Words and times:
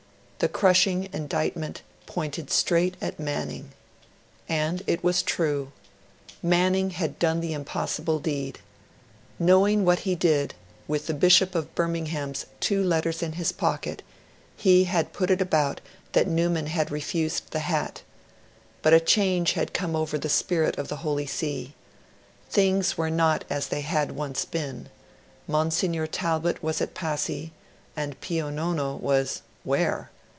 The 0.41 0.49
crushing 0.49 1.07
indictment 1.13 1.83
pointed 2.07 2.49
straight 2.49 2.97
at 2.99 3.19
Manning. 3.19 3.73
And 4.49 4.81
it 4.87 5.03
was 5.03 5.21
true. 5.21 5.71
Manning 6.41 6.89
had 6.89 7.19
done 7.19 7.41
the 7.41 7.53
impossible 7.53 8.17
deed. 8.17 8.57
Knowing 9.37 9.85
what 9.85 9.99
he 9.99 10.15
did, 10.15 10.55
with 10.87 11.05
the 11.05 11.13
Bishop 11.13 11.53
of 11.53 11.75
Birmingham's 11.75 12.47
two 12.59 12.83
letters 12.83 13.21
in 13.21 13.33
his 13.33 13.51
pocket, 13.51 14.01
he 14.57 14.85
had 14.85 15.13
put 15.13 15.29
it 15.29 15.43
about 15.43 15.79
that 16.13 16.27
Newman 16.27 16.65
had 16.65 16.89
refused 16.89 17.51
the 17.51 17.59
Hat. 17.59 18.01
But 18.81 18.93
a 18.93 18.99
change 18.99 19.51
had 19.53 19.75
come 19.75 19.95
over 19.95 20.17
the 20.17 20.27
spirit 20.27 20.75
of 20.79 20.87
the 20.87 20.95
Holy 21.05 21.27
See. 21.27 21.75
Things 22.49 22.97
were 22.97 23.11
not 23.11 23.45
as 23.47 23.67
they 23.67 23.81
had 23.81 24.13
once 24.13 24.43
been: 24.45 24.89
Monsignor 25.47 26.07
Talbot 26.07 26.63
was 26.63 26.81
at 26.81 26.95
Passy, 26.95 27.51
and 27.95 28.19
Pio 28.21 28.49
Nono 28.49 28.95
was 28.95 29.43
where? 29.63 30.09